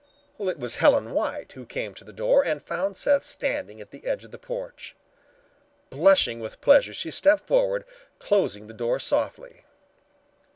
It 0.39 0.57
was 0.59 0.77
Helen 0.77 1.11
White 1.11 1.51
who 1.51 1.63
came 1.63 1.93
to 1.93 2.03
the 2.03 2.11
door 2.11 2.43
and 2.43 2.59
found 2.59 2.97
Seth 2.97 3.23
standing 3.23 3.79
at 3.79 3.91
the 3.91 4.03
edge 4.07 4.23
of 4.23 4.31
the 4.31 4.39
porch. 4.39 4.95
Blushing 5.91 6.39
with 6.39 6.59
pleasure, 6.59 6.91
she 6.95 7.11
stepped 7.11 7.45
forward, 7.45 7.85
closing 8.17 8.65
the 8.65 8.73
door 8.73 8.99
softly. 8.99 9.63